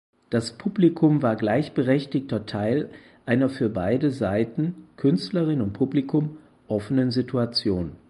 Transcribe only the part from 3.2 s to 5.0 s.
einer für beide Seiten